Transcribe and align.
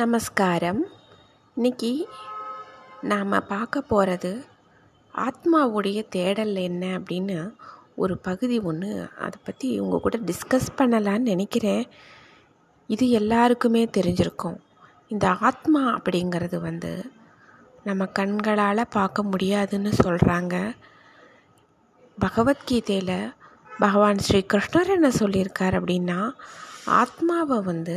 நமஸ்காரம். 0.00 0.80
இன்னைக்கு 1.56 1.90
நாம் 3.00 3.34
பார்க்க 3.48 3.80
போகிறது 3.80 4.44
ஆத்மாவுடைய 5.14 5.98
தேடல் 6.08 6.54
என்ன 6.54 6.84
அப்படின்னு 6.98 7.36
ஒரு 7.94 8.14
பகுதி 8.18 8.56
ஒன்று 8.58 9.08
அதை 9.18 9.38
பற்றி 9.44 9.68
உங்கள் 9.78 10.00
கூட 10.00 10.18
டிஸ்கஸ் 10.18 10.68
பண்ணலான்னு 10.78 11.30
நினைக்கிறேன். 11.32 11.84
இது 12.86 13.10
எல்லாருக்குமே 13.10 13.84
தெரிஞ்சிருக்கும். 13.84 14.58
இந்த 15.08 15.28
ஆத்மா 15.28 15.82
அப்படிங்கிறது 15.98 16.60
வந்து 16.60 16.92
நம்ம 17.84 18.06
கண்களால் 18.06 18.92
பார்க்க 18.98 19.22
முடியாதுன்னு 19.22 19.92
சொல்கிறாங்க 20.04 20.56
பகவத்கீதையில் 22.18 23.32
பகவான் 23.78 24.18
ஸ்ரீ 24.18 24.42
கிருஷ்ணர் 24.52 24.94
என்ன 24.98 25.08
சொல்லியிருக்கார் 25.08 25.78
அப்படின்னா 25.80 26.20
ஆத்மாவை 27.00 27.60
வந்து 27.60 27.96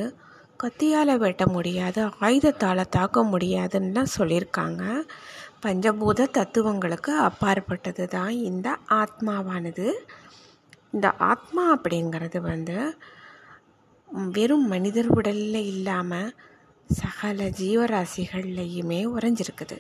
கத்தியால் 0.60 1.12
வெட்ட 1.18 1.44
முடியாது 1.46 2.02
ஆயுதத்தால் 2.20 2.82
தாக்க 2.90 3.24
முடியாதுன்னுலாம் 3.24 4.16
சொல்லியிருக்காங்க 4.18 4.84
பஞ்சபூத 5.64 6.28
தத்துவங்களுக்கு 6.38 7.12
அப்பாற்பட்டது 7.28 8.04
தான் 8.08 8.34
இந்த 8.50 8.68
ஆத்மாவானது. 8.94 9.86
இந்த 10.92 11.08
ஆத்மா 11.32 11.64
அப்படிங்கிறது 11.76 12.40
வந்து 12.42 12.78
வெறும் 14.32 14.68
மனிதர் 14.68 15.10
உடலில் 15.10 15.62
இல்லாமல் 15.74 16.34
சகல 16.90 17.50
ஜீவராசிகள்லையுமே 17.60 19.02
உறைஞ்சிருக்குது. 19.16 19.78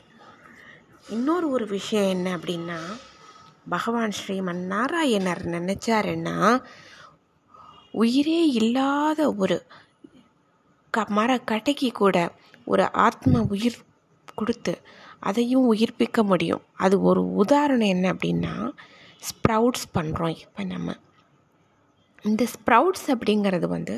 இன்னொரு 1.09 1.47
ஒரு 1.49 1.65
விஷயம் 1.67 2.09
என்ன 2.09 2.27
அப்படின்னா 2.37 2.79
பகவான் 3.69 4.15
ஸ்ரீமன் 4.19 4.61
நாராயணர் 4.73 5.43
நினச்சாருன்னா 5.55 6.37
உயிரே 7.93 8.41
இல்லாத 8.51 9.19
ஒரு 9.33 9.57
க 10.93 11.05
மர 11.09 11.31
கட்டைக்கு 11.51 11.89
கூட 11.91 12.17
ஒரு 12.65 12.91
ஆத்ம 12.91 13.41
உயிர் 13.49 13.77
கொடுத்து 14.35 14.73
அதையும் 15.19 15.73
உயிர்ப்பிக்க 15.73 16.23
முடியும். 16.23 16.63
அது 16.75 16.95
ஒரு 17.01 17.21
உதாரணம் 17.33 17.87
என்ன 17.87 18.13
அப்படின்னா 18.13 18.53
ஸ்ப்ரவுட்ஸ் 19.21 19.87
பண்ணுறோம் 19.93 20.35
இப்போ 20.39 20.63
நம்ம. 20.63 20.95
இந்த 22.23 22.43
ஸ்ப்ரவுட்ஸ் 22.53 23.07
அப்படிங்கிறது 23.07 23.67
வந்து 23.67 23.95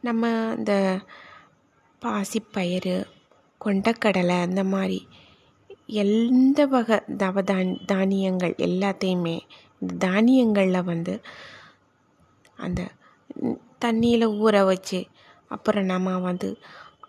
நம்ம 0.00 0.28
இந்த 0.56 0.74
பாசிப்பயிறு 2.02 2.94
கொண்டக்கடலை 3.60 4.36
அந்த 4.40 4.62
மாதிரி 4.64 4.98
எந்த 6.02 6.66
வகை 6.66 6.96
நவதான் 7.18 7.70
தானியங்கள் 7.84 8.54
எல்லாத்தையுமே 8.58 9.36
இந்த 9.80 9.92
தானியங்களில் 10.06 10.82
வந்து 10.82 11.14
அந்த 12.56 12.80
தண்ணியில் 13.84 14.26
ஊற 14.40 14.64
வச்சு 14.64 15.00
அப்புறம் 15.50 15.84
நம்ம 15.84 16.18
வந்து 16.18 16.48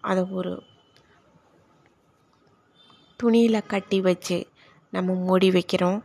அதை 0.02 0.24
ஒரு 0.32 0.54
துணியில் 3.18 3.66
கட்டி 3.66 4.02
வச்சு 4.02 4.38
நம்ம 4.94 5.14
மூடி 5.14 5.50
வைக்கிறோம். 5.50 6.00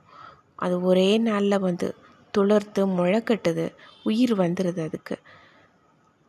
அது 0.57 0.75
ஒரே 0.81 1.19
நாளில் 1.19 1.59
வந்து 1.59 1.95
துளிர்த்து 2.39 2.83
முளைக்கட்டுது 2.99 3.65
உயிர் 4.03 4.35
வந்துடுது 4.39 4.83
அதுக்கு. 4.83 5.17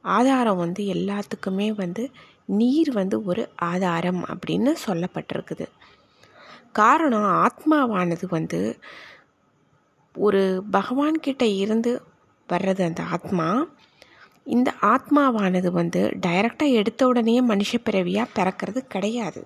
ஆதாரம் 0.06 0.58
வந்து 0.58 0.84
எல்லாத்துக்குமே 0.84 1.68
வந்து 1.76 2.04
நீர் 2.46 2.92
வந்து 2.92 3.24
ஒரு 3.24 3.44
ஆதாரம் 3.56 4.22
அப்படின்னு 4.26 4.72
சொல்லப்பட்டிருக்குது. 4.86 5.66
காரணம் 6.72 7.30
ஆத்மாவானது 7.46 8.26
வந்து 8.30 8.60
ஒரு 10.16 10.64
பகவான்கிட்ட 10.72 11.44
இருந்து 11.58 11.92
வர்றது 12.50 12.82
அந்த 12.82 13.04
ஆத்மா. 13.04 13.48
இந்த 14.56 14.70
ஆத்மாவானது 14.94 15.70
வந்து 15.72 16.02
டைரெக்டாக 16.26 16.78
எடுத்த 16.82 17.08
உடனே 17.08 17.36
மனுஷ 17.42 17.72
பிறவியாக 17.88 18.34
பிறக்கிறது 18.38 18.80
கிடையாது. 18.96 19.42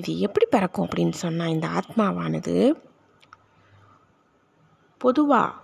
இது 0.00 0.10
எப்படி 0.26 0.46
பிறக்கும் 0.50 0.86
அப்படின்னு 0.86 1.16
சொன்னால் 1.24 1.54
இந்த 1.54 1.66
ஆத்மாவானது 1.80 2.54
பொதுவாக 5.00 5.60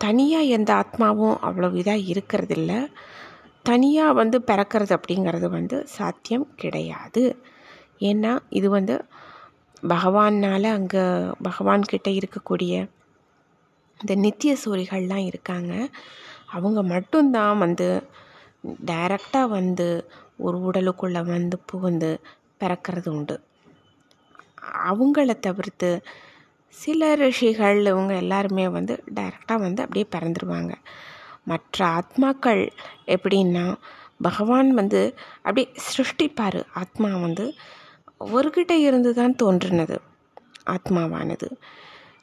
தனியாக 0.00 0.52
எந்த 0.56 0.70
ஆத்மாவும் 0.82 1.36
அவ்வளோ 1.46 1.68
இதாக 1.80 2.06
இருக்கிறதில்ல. 2.12 2.72
தனியாக 3.62 4.16
வந்து 4.20 4.36
பிறக்கிறது 4.50 4.92
அப்படிங்கிறது 4.96 5.48
வந்து 5.58 5.76
சாத்தியம் 5.96 6.46
கிடையாது. 6.62 7.22
ஏன்னா 8.10 8.32
இது 8.58 8.68
வந்து 8.70 8.96
பகவானால் 9.92 10.68
அங்கே 10.78 11.04
பகவான்கிட்ட 11.48 12.08
இருக்கக்கூடிய 12.20 12.74
இந்த 14.00 14.14
நித்திய 14.24 14.52
சூரிகள்லாம் 14.62 15.26
இருக்காங்க. 15.30 15.72
அவங்க 16.54 16.80
மட்டும்தான் 16.92 17.58
வந்து 17.58 17.88
டைரக்டாக 18.86 19.48
வந்து 19.48 19.88
ஒரு 20.38 20.58
உடலுக்குள்ளே 20.68 21.22
வந்து 21.24 21.56
புகுந்து 21.70 22.10
பிறக்கிறது 22.60 23.08
உண்டு. 23.08 23.36
அவங்கள 24.90 25.32
தவிர்த்து 25.38 25.90
சில 26.74 27.14
ரிஷிகள் 27.14 27.80
இவங்க 27.86 28.12
எல்லாருமே 28.14 28.64
வந்து 28.68 28.94
டைரக்டாக 29.14 29.64
வந்து 29.66 29.82
அப்படியே 29.84 30.06
பிறந்துருவாங்க. 30.14 30.72
மற்ற 31.44 31.78
ஆத்மாக்கள் 31.98 32.62
எப்படின்னா 33.06 33.66
பகவான் 34.22 34.70
வந்து 34.70 35.00
அப்படியே 35.36 35.68
சிருஷ்டிப்பார். 35.88 36.60
ஆத்மா 36.74 37.10
வந்து 37.24 37.46
ஒருகிட்ட 38.34 38.72
இருந்து 38.88 39.10
தான் 39.14 39.34
தோன்றினது 39.42 39.96
ஆத்மாவானது. 40.70 41.48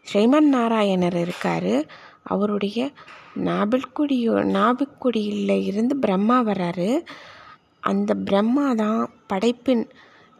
ஸ்ரீமன் 0.08 0.50
நாராயணர் 0.54 1.18
இருக்கார் 1.26 1.74
அவருடைய 2.24 2.80
நாவல்குடியோ 3.36 4.36
நாபிக்குடியில் 4.58 5.64
இருந்து 5.64 5.96
பிரம்மா 5.96 6.42
வராரு 6.42 7.06
அந்த 7.80 8.14
பிரம்மா 8.14 8.74
தான் 8.74 9.10
படைப்பின் 9.28 9.90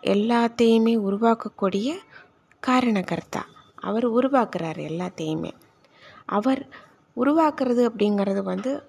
எல்லாத்தையுமே 0.04 0.94
உருவாக்கக்கூடிய 0.98 1.94
காரணகர்த்தா. 2.68 3.42
அவர் 3.76 4.12
உருவாக்குறாரு 4.12 4.82
எல்லாத்தையுமே. 4.92 5.52
அவர் 6.26 6.68
உருவாக்குறது 7.18 7.90
அப்படிங்கிறது 7.90 8.44
வந்து 8.44 8.84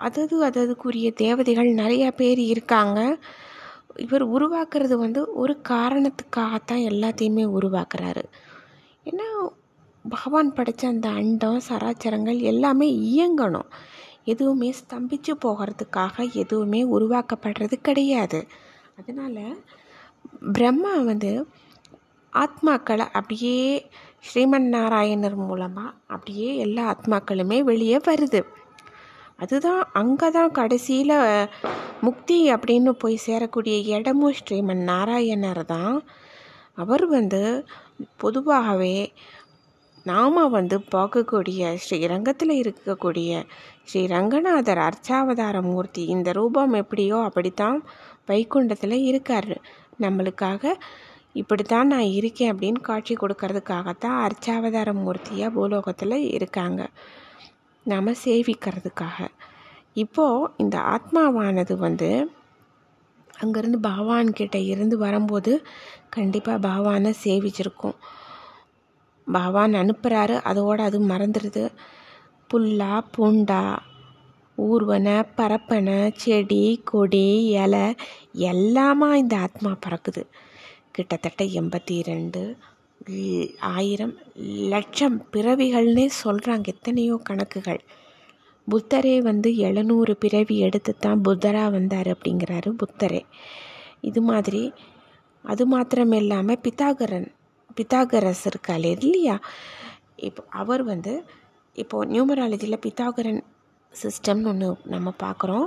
அதது 0.00 0.36
அததுக்குரிய 0.42 1.14
தேவதைகள் 1.14 1.74
நிறையா 1.74 2.10
பேர் 2.10 2.38
இருக்காங்க. 2.38 3.18
இவர் 3.96 4.28
உருவாக்குறது 4.28 4.94
வந்து 4.94 5.32
ஒரு 5.32 5.60
காரணத்துக்காகத்தான் 5.68 6.84
எல்லாத்தையுமே 6.90 7.44
உருவாக்குறாரு. 7.60 8.22
ஏன்னா 9.04 9.48
பகவான் 10.04 10.54
படைத்த 10.56 10.88
அந்த 10.88 11.08
அண்டம் 11.20 11.60
சராச்சரங்கள் 11.68 12.40
எல்லாமே 12.52 12.88
இயங்கணும். 13.10 13.68
எதுவுமே 14.32 14.68
ஸ்தம்பித்து 14.80 15.32
போகிறதுக்காக 15.44 16.26
எதுவுமே 16.42 16.80
உருவாக்கப்படுறது 16.96 17.76
கிடையாது. 17.88 18.40
அதனால் 18.98 19.44
பிரம்மா 20.56 20.92
வந்து 21.10 21.32
ஆத்மாக்களை 22.32 23.06
அப்படியே 23.18 23.56
ஸ்ரீமன் 24.28 24.68
நாராயணர் 24.74 25.38
மூலமாக 25.48 25.94
அப்படியே 26.14 26.48
எல்லா 26.64 26.82
ஆத்மாக்களுமே 26.94 27.58
வெளியே 27.70 27.98
வருது. 28.08 28.40
அதுதான் 29.42 29.82
அங்கே 30.00 30.28
தான் 30.30 30.56
கடைசியில் 30.58 31.16
முக்தி 32.06 32.38
அப்படின்னு 32.54 32.92
போய் 33.02 33.24
சேரக்கூடிய 33.26 33.76
இடமும் 33.96 34.38
ஸ்ரீமன் 34.40 34.82
நாராயணர் 34.90 35.62
தான். 35.74 35.96
அவர் 36.82 37.04
வந்து 37.16 37.42
பொதுவாகவே 38.22 38.96
நாம் 40.04 40.48
வந்து 40.50 40.76
பார்க்கக்கூடிய 40.94 41.74
ஸ்ரீரங்கத்தில் 41.74 42.52
இருக்கக்கூடிய 42.62 43.30
ஸ்ரீ 43.84 44.06
ரங்கநாதர் 44.06 44.78
அர்ச்சாவதார 44.78 45.62
மூர்த்தி 45.62 46.02
இந்த 46.06 46.32
ரூபம் 46.32 46.72
எப்படியோ 46.72 47.16
அப்படித்தான் 47.22 47.78
வைகுண்டத்தில் 48.28 48.96
இருக்கார். 49.10 49.54
நம்மளுக்காக 50.00 50.72
இப்படித்தான் 51.32 51.86
நான் 51.86 52.12
இருக்கேன் 52.18 52.52
அப்படின்னு 52.52 52.80
காட்சி 52.80 53.14
கொடுக்கறதுக்காகத்தான் 53.14 54.18
அர்ச்சாவதார 54.26 54.92
மூர்த்தியாக 55.04 55.50
பூலோகத்தில் 55.50 56.16
இருக்காங்க. 56.30 56.80
நாம் 57.86 58.12
சேவிக்கிறதுக்காக. 58.24 59.18
இப்போது 59.94 60.50
இந்த 60.56 60.76
ஆத்மாவானது 60.94 61.76
வந்து 61.76 62.10
அங்கேருந்து 63.42 63.78
பகவான்கிட்ட 63.90 64.56
இருந்து 64.72 64.98
வரும்போது 64.98 65.52
கண்டிப்பாக 66.08 66.58
பகவானை 66.58 67.12
சேவிச்சிருக்கும். 67.24 67.96
பகவான் 69.26 69.74
அனுப்புகிறாரு 69.82 70.36
அதோடு 70.50 70.82
அது 70.82 70.98
மறந்துடுது 71.00 71.64
புல்லா 72.50 72.94
பூண்டா 73.16 73.62
ஊர்வனை 74.58 75.16
பரப்பனை 75.36 75.98
செடி 76.16 76.64
கொடி 76.84 77.28
இலை 77.64 77.86
எல்லாமா 78.50 79.08
இந்த 79.14 79.34
ஆத்மா 79.36 79.70
பறக்குது. 79.86 80.22
கிட்டத்தட்ட 80.92 81.44
எண்பத்தி 81.60 81.96
ரெண்டு 82.02 82.42
ஆயிரம் 83.76 84.14
லட்சம் 84.72 85.16
பிறவிகள்னே 85.32 86.06
சொல்கிறாங்க 86.22 86.66
எத்தனையோ 86.74 87.16
கணக்குகள். 87.30 87.80
புத்தரே 88.68 89.16
வந்து 89.22 89.48
எழுநூறு 89.56 90.12
பிறவி 90.16 90.56
எடுத்து 90.58 90.92
தான் 90.96 91.24
புத்தராக 91.26 91.70
வந்தார் 91.70 92.10
அப்படிங்கிறாரு 92.14 92.70
புத்தரே. 92.82 93.22
இது 94.00 94.20
மாதிரி 94.22 94.62
அது 95.44 95.64
மாத்திரம் 95.66 96.14
இல்லாமல் 96.20 96.62
பித்தாகரன் 96.64 97.28
பித்தாகரஸ் 97.76 98.46
இருக்காள் 98.46 98.82
இல்லையா? 98.82 99.36
இப்போ 100.16 100.42
அவர் 100.48 100.82
வந்து 100.82 101.24
இப்போது 101.76 102.10
நியூமராலஜியில் 102.12 102.84
பித்தாகரன் 102.86 103.42
சிஸ்டம்னு 103.92 104.46
ஒன்று 104.46 104.76
நம்ம 104.84 105.12
பார்க்குறோம் 105.22 105.66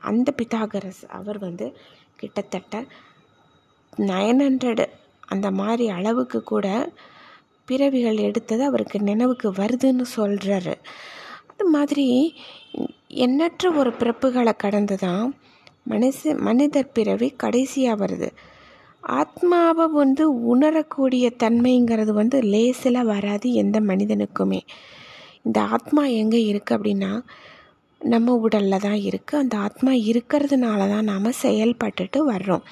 அந்த 0.00 0.34
பித்தாகரஸ் 0.42 1.04
அவர் 1.08 1.38
வந்து 1.38 1.76
கிட்டத்தட்ட 2.16 2.84
நைன் 3.98 4.42
ஹண்ட்ரடு 4.42 4.86
அந்த 5.26 5.50
மாதிரி 5.50 5.88
அளவுக்கு 5.88 6.42
கூட 6.42 6.66
பிறவிகள் 7.68 8.16
எடுத்தது 8.16 8.64
அவருக்கு 8.64 8.98
நினைவுக்கு 9.00 9.52
வருதுன்னு 9.52 10.04
சொல்கிறாரு 10.16 10.74
அது 11.50 11.64
மாதிரி 11.68 12.06
எண்ணற்ற 13.08 13.70
ஒரு 13.72 13.90
பிறப்புகளை 13.90 14.52
கடந்து 14.56 14.96
தான் 14.96 15.36
மனுஷ 15.90 16.34
மனிதர் 16.38 16.92
பிறவி 16.92 17.28
கடைசியாக 17.36 18.06
வருது. 18.06 18.28
ஆத்மாவை 19.08 19.86
வந்து 19.86 20.42
உணரக்கூடிய 20.42 21.30
தன்மைங்கிறது 21.42 22.12
வந்து 22.12 22.40
லேசில் 22.40 23.04
வராது 23.04 23.52
எந்த 23.52 23.80
மனிதனுக்குமே. 23.80 24.60
இந்த 25.42 25.62
ஆத்மா 25.62 26.04
எங்கே 26.04 26.52
இருக்குது 26.52 26.76
அப்படின்னா 26.76 27.22
நம்ம 28.00 28.34
உடலில் 28.34 28.78
தான் 28.78 29.00
இருக்குது 29.08 29.36
அந்த 29.36 29.56
ஆத்மா 29.56 29.92
இருக்கிறதுனால 29.92 30.88
தான் 30.88 31.04
நாம் 31.04 31.38
செயல்பட்டுட்டு 31.42 32.18
வர்றோம். 32.28 32.62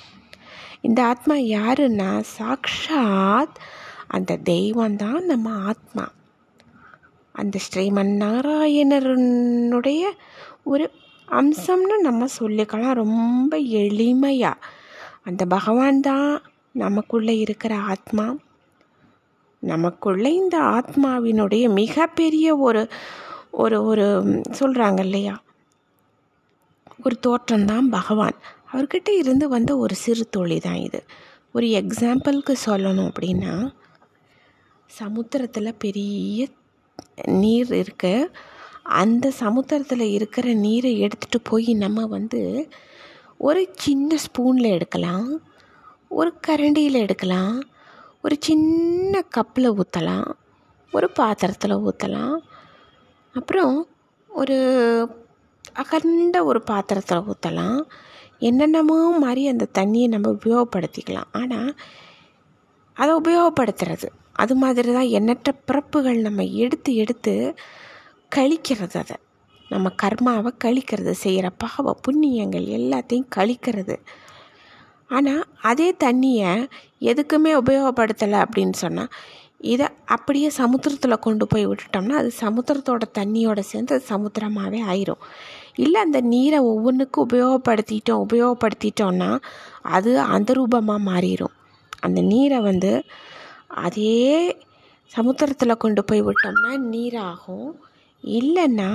இந்த 0.81 1.04
ஆத்மா 1.04 1.34
யாருன்னா 1.34 2.22
சாக்ஷாத் 2.38 3.56
அந்த 4.06 4.37
தெய்வம் 4.37 4.96
தான் 4.96 5.25
நம்ம 5.25 5.50
ஆத்மா. 5.50 6.12
அந்த 7.32 7.58
ஸ்ரீமன் 7.58 8.12
நாராயணனுடைய 8.25 10.02
ஒரு 10.62 10.90
அம்சம்னு 11.28 11.98
நம்ம 12.00 12.26
சொல்லிக்கலாம். 12.40 12.92
ரொம்ப 12.92 13.56
எளிமையாக 13.58 14.58
அந்த 15.26 15.47
பகவான் 15.47 16.00
தான் 16.00 16.29
நமக்குள்ளே 16.75 17.38
இருக்கிற 17.38 17.75
ஆத்மா. 17.76 18.26
நமக்குள்ளே 19.62 20.35
இந்த 20.35 20.56
ஆத்மாவினுடைய 20.59 21.73
மிகப்பெரிய 21.73 22.56
ஒரு 22.56 22.82
ஒரு 23.50 23.85
ஒரு 23.85 24.06
சொல்கிறாங்க 24.59 25.00
இல்லையா? 25.00 25.35
ஒரு 27.05 27.17
தோற்றம்தான் 27.26 27.88
பகவான். 27.91 28.37
அவர்கிட்ட 28.73 29.11
இருந்து 29.19 29.49
வந்த 29.49 29.76
ஒரு 29.76 29.94
சிறு 29.94 30.29
தொழில் 30.29 30.61
தான் 30.61 30.81
இது. 30.81 31.00
ஒரு 31.53 31.67
எக்ஸாம்பிளுக்கு 31.67 32.55
சொல்லணும் 32.67 33.11
அப்படின்னா 33.11 33.55
சமுத்திரத்தில் 34.91 35.79
பெரிய 35.79 36.47
நீர் 37.25 37.71
இருக்குது 37.73 38.31
அந்த 38.82 39.31
சமுத்திரத்தில் 39.31 40.00
இருக்கிற 40.00 40.53
நீரை 40.55 41.03
எடுத்துகிட்டு 41.03 41.38
போய் 41.43 41.71
நம்ம 41.75 42.06
வந்து 42.06 42.41
ஒரு 43.46 43.62
சின்ன 43.85 44.17
ஸ்பூனில் 44.17 44.75
எடுக்கலாம் 44.76 45.29
ஒரு 46.11 46.31
கரண்டியில் 46.46 47.02
எடுக்கலாம் 47.05 47.56
ஒரு 48.23 48.37
சின்ன 48.41 49.23
கப்பில் 49.37 49.69
ஊற்றலாம் 49.81 50.29
ஒரு 50.93 51.08
பாத்திரத்தில் 51.11 51.82
ஊற்றலாம் 51.88 52.37
அப்புறம் 53.35 53.76
ஒரு 54.31 54.56
அகண்ட 55.82 56.37
ஒரு 56.44 56.61
பாத்திரத்தில் 56.62 57.29
ஊற்றலாம் 57.32 57.79
என்னென்னமோ 58.38 58.96
மாதிரி 59.25 59.43
அந்த 59.49 59.67
தண்ணியை 59.79 60.08
நம்ம 60.08 60.31
உபயோகப்படுத்திக்கலாம். 60.38 61.31
ஆனால் 61.32 61.70
அதை 62.97 63.12
உபயோகப்படுத்துறது 63.20 64.08
அது 64.43 64.55
மாதிரி 64.55 64.93
தான் 64.93 65.12
எண்ணற்ற 65.19 65.50
பிறப்புகள் 65.69 66.19
நம்ம 66.19 66.44
எடுத்து 66.64 66.90
எடுத்து 66.94 67.35
கழிக்கிறது 68.32 68.97
அதை. 69.02 69.17
நம்ம 69.75 69.91
கர்மாவை 70.03 70.50
கழிக்கிறது 70.65 71.15
செய்கிற 71.25 71.47
பாவ 71.62 71.94
புண்ணியங்கள் 72.06 72.67
எல்லாத்தையும் 72.81 73.31
கழிக்கிறது. 73.37 73.97
ஆனால் 75.11 75.43
அதே 75.71 75.88
தண்ணியை 76.05 76.53
எதுக்குமே 77.11 77.53
உபயோகப்படுத்தலை 77.62 78.38
அப்படின்னு 78.44 78.76
சொன்னால் 78.85 79.11
இதை 79.73 79.87
அப்படியே 80.15 80.49
சமுத்திரத்தில் 80.61 81.23
கொண்டு 81.26 81.44
போய் 81.53 81.67
விட்டுட்டோம்னா 81.69 82.17
அது 82.21 82.31
சமுத்திரத்தோட 82.41 83.05
தண்ணியோட 83.19 83.61
சேர்ந்து 83.69 83.94
அது 83.97 84.05
சமுத்திரமாகவே 84.15 84.81
ஆயிரும். 84.93 85.23
இல்லை 85.85 85.99
அந்த 86.06 86.21
நீரை 86.32 86.59
ஒவ்வொன்றுக்கும் 86.73 87.26
உபயோகப்படுத்திட்டோம் 87.29 88.25
உபயோகப்படுத்திட்டோம்னா 88.26 89.31
அது 89.97 90.12
அந்த 90.35 90.53
ரூபமாக 90.59 91.06
மாறிடும் 91.11 91.55
அந்த 92.06 92.21
நீரை 92.32 92.59
வந்து 92.71 92.93
அதே 93.87 94.19
சமுத்திரத்தில் 95.12 95.82
கொண்டு 95.85 96.03
போய் 96.05 96.26
விட்டோம்னா 96.29 96.73
நீராகும். 96.94 97.71
இல்லைன்னா 98.25 98.91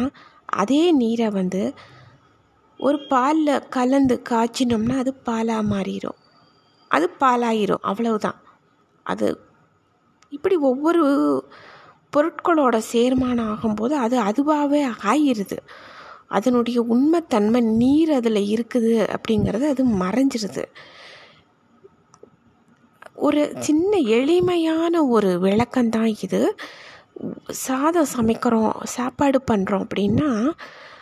அதே 0.49 0.91
நீரை 0.91 1.29
வந்து 1.29 1.73
ஒரு 2.77 3.07
பாலில் 3.07 3.67
கலந்து 3.67 4.21
காய்ச்சினோம்னா 4.29 4.97
அது 4.97 5.13
பாலாக 5.25 5.69
மாறிடும் 5.69 6.19
அது 6.87 7.09
பாலாயிரும். 7.19 7.81
அவ்வளவுதான். 7.81 8.41
அது 9.03 9.39
இப்படி 10.29 10.55
ஒவ்வொரு 10.55 11.03
பொருட்களோட 12.17 12.81
சேர்மானம் 12.93 13.49
ஆகும்போது 13.53 13.89
அது 13.89 14.19
அதுவாகவே 14.19 14.91
ஆயிடுது. 15.03 15.57
அதனுடைய 16.27 16.81
உண்மைத்தன்மை 16.81 17.61
நீர் 17.61 18.11
அதில் 18.11 18.55
இருக்குது 18.55 19.15
அப்படிங்கிறது 19.15 19.61
அது 19.61 19.87
மறைஞ்சிருது. 19.87 20.63
ஒரு 23.15 23.53
சின்ன 23.59 23.97
எளிமையான 23.97 25.05
ஒரு 25.05 25.39
விளக்கம்தான் 25.43 26.15
இது. 26.23 26.55
சாதம் 27.47 28.11
சமைக்கிறோம் 28.15 28.83
சாப்பாடு 28.83 29.41
பண்ணுறோம் 29.51 29.85
அப்படின்னா 29.85 30.51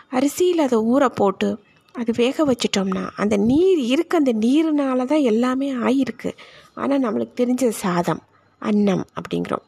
அரிசியில் 0.10 0.60
அதை 0.60 0.80
ஊற 0.80 1.06
போட்டு 1.06 1.50
அது 1.96 2.12
வேக 2.16 2.46
வச்சிட்டோம்னா 2.46 3.10
அந்த 3.16 3.38
நீர் 3.38 3.78
இருக்க 3.78 4.18
அந்த 4.18 4.34
நீர்னால 4.34 5.06
தான் 5.06 5.20
எல்லாமே 5.20 5.74
ஆயிருக்கு. 5.74 6.32
ஆனால் 6.74 7.04
நம்மளுக்கு 7.04 7.40
தெரிஞ்ச 7.40 7.70
சாதம் 7.70 8.22
அன்னம் 8.60 9.06
அப்படிங்கிறோம். 9.18 9.66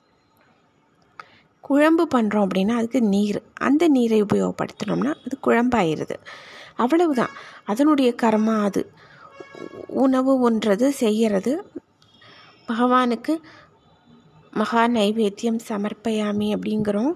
குழம்பு 1.60 2.08
பண்ணுறோம் 2.16 2.48
அப்படின்னா 2.48 2.76
அதுக்கு 2.76 3.02
நீர். 3.02 3.42
அந்த 3.54 3.88
நீரை 3.88 4.24
உபயோகப்படுத்தினோம்னா 4.24 5.14
அது 5.26 5.38
குழம்பாயிருது. 5.48 6.16
அவ்வளவுதான். 6.76 7.30
அதனுடைய 7.66 8.16
கர்மா 8.22 8.64
அது. 8.64 8.92
உணவு 9.88 10.40
ஒன்றது 10.40 10.90
செய்கிறது 10.90 11.72
பகவானுக்கு 12.68 13.42
மகா 14.54 14.88
நைவேத்தியம் 14.88 15.60
சமர்ப்பயாமி 15.70 16.48
அப்படிங்கிறோம். 16.56 17.14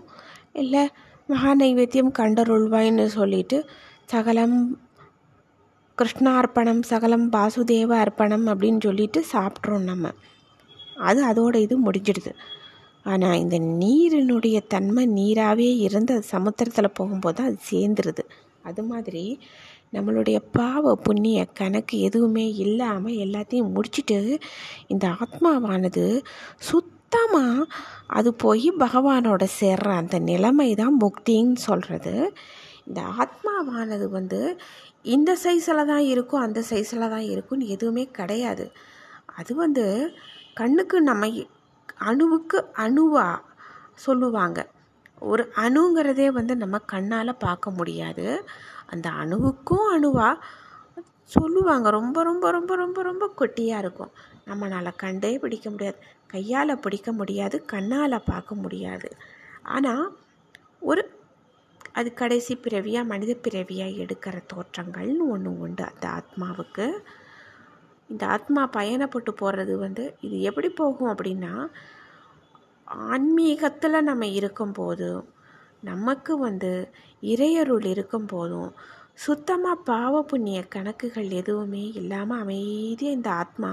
இல்லை 0.54 0.90
மகா 1.28 1.56
நைவேத்தியம் 1.56 2.16
கண்டருள்வாய்ன்னு 2.20 3.06
சொல்லிட்டு 3.06 3.70
சகலம் 4.06 4.80
கிருஷ்ணார்ப்பணம் 5.98 6.82
சகலம் 6.82 7.32
வாசுதேவ 7.32 7.90
அர்ப்பணம் 7.90 8.48
அப்படின்னு 8.48 8.80
சொல்லிட்டு 8.80 9.26
சாப்பிட்றோம் 9.34 9.84
நம்ம. 9.84 10.12
அது 10.96 11.26
அதோட 11.28 11.56
இது 11.56 11.92
முடிஞ்சிடுது. 11.92 12.32
ஆனால் 13.04 13.38
இந்த 13.38 13.60
நீரினுடைய 13.60 14.62
தன்மை 14.68 15.08
நீராகவே 15.08 15.78
இருந்து 15.78 16.14
அது 16.14 16.24
சமுத்திரத்தில் 16.24 16.92
போகும்போது 16.94 17.44
அது 17.44 17.58
சேர்ந்துருது. 17.72 18.24
அது 18.64 18.84
மாதிரி 18.84 19.40
நம்மளுடைய 19.94 20.38
பாவ 20.52 20.96
புண்ணிய 20.96 21.46
கணக்கு 21.46 22.00
எதுவுமே 22.00 22.52
இல்லாமல் 22.52 23.14
எல்லாத்தையும் 23.14 23.72
முடிச்சுட்டு 23.76 24.40
இந்த 24.88 25.08
ஆத்மாவானது 25.08 26.22
சுத் 26.72 26.93
சுத்தமாக 27.14 27.66
அது 28.18 28.30
போய் 28.44 28.68
பகவானோட 28.84 29.44
சேர்ற 29.60 29.88
அந்த 30.02 30.18
நிலைமை 30.30 30.68
தான் 30.80 30.96
முக்தின்னு 31.02 31.60
சொல்கிறது 31.66 32.14
இந்த 32.88 33.02
ஆத்மாவானது 33.24 34.06
வந்து 34.16 34.40
இந்த 35.16 35.32
சைஸில் 35.44 35.82
தான் 35.92 36.06
இருக்கும் 36.14 36.44
அந்த 36.46 36.60
சைஸில் 36.70 37.12
தான் 37.14 37.28
இருக்கும்னு 37.34 37.68
எதுவுமே 37.76 38.06
கிடையாது. 38.20 38.66
அது 39.40 39.52
வந்து 39.56 39.86
கண்ணுக்கு 40.62 41.00
நம்ம 41.02 41.30
அணுவுக்கு 42.10 42.60
அணுவாக 42.86 43.38
சொல்லுவாங்க. 44.06 44.60
ஒரு 45.32 45.46
அணுங்கிறதே 45.66 46.28
வந்து 46.40 46.56
நம்ம 46.64 46.82
கண்ணால் 46.96 47.42
பார்க்க 47.48 47.78
முடியாது. 47.80 48.28
அந்த 48.94 49.10
அணுவுக்கும் 49.24 49.88
அணுவாக 49.96 50.44
சொல்லுவாங்க. 51.36 51.88
ரொம்ப 52.00 52.18
ரொம்ப 52.32 52.48
ரொம்ப 52.58 52.76
ரொம்ப 52.84 53.02
ரொம்ப 53.12 53.28
கொட்டியாக 53.42 53.84
இருக்கும். 53.86 54.14
நம்மளால் 54.48 55.00
கண்டே 55.04 55.32
பிடிக்க 55.38 55.68
முடியாது. 55.70 55.98
கையால் 56.28 56.82
பிடிக்க 56.82 57.10
முடியாது 57.12 57.58
கண்ணால் 57.66 58.28
பார்க்க 58.32 58.56
முடியாது. 58.56 59.10
ஆனால் 59.66 60.06
ஒரு 60.82 61.04
அது 61.96 62.10
கடைசி 62.14 62.54
பிறவியாக 62.56 63.10
மனித 63.12 63.32
பிறவியாக 63.44 64.00
எடுக்கிற 64.04 64.38
தோற்றங்கள்னு 64.54 65.26
ஒன்று 65.30 65.52
உண்டு 65.60 65.84
அந்த 65.84 66.06
ஆத்மாவுக்கு. 66.18 66.88
இந்த 68.10 68.24
ஆத்மா 68.28 68.62
பயணப்பட்டு 68.74 69.32
போகிறது 69.34 69.74
வந்து 69.78 70.04
இது 70.22 70.38
எப்படி 70.42 70.70
போகும் 70.74 71.12
அப்படின்னா 71.14 71.54
ஆன்மீகத்தில் 73.12 74.08
நம்ம 74.10 74.26
இருக்கும்போது 74.40 75.08
நமக்கு 75.84 76.34
வந்து 76.38 76.72
இறையருள் 77.24 77.86
இருக்கும்போதும் 77.94 78.72
சுத்தமாக 79.24 79.84
பாவ 79.84 80.22
புண்ணிய 80.22 80.60
கணக்குகள் 80.76 81.30
எதுவுமே 81.32 81.84
இல்லாமல் 82.02 82.42
அமைதியாக 82.44 83.18
இந்த 83.18 83.30
ஆத்மா 83.34 83.72